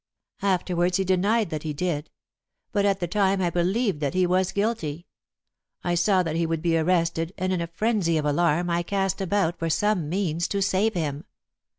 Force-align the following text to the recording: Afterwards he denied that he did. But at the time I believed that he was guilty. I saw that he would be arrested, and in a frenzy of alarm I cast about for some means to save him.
Afterwards 0.41 0.97
he 0.97 1.03
denied 1.03 1.51
that 1.51 1.61
he 1.61 1.73
did. 1.73 2.09
But 2.71 2.85
at 2.85 2.99
the 2.99 3.05
time 3.07 3.39
I 3.39 3.51
believed 3.51 3.99
that 3.99 4.15
he 4.15 4.25
was 4.25 4.51
guilty. 4.51 5.05
I 5.83 5.93
saw 5.93 6.23
that 6.23 6.35
he 6.35 6.47
would 6.47 6.63
be 6.63 6.75
arrested, 6.75 7.35
and 7.37 7.53
in 7.53 7.61
a 7.61 7.67
frenzy 7.67 8.17
of 8.17 8.25
alarm 8.25 8.67
I 8.71 8.81
cast 8.81 9.21
about 9.21 9.59
for 9.59 9.69
some 9.69 10.09
means 10.09 10.47
to 10.47 10.59
save 10.63 10.95
him. 10.95 11.25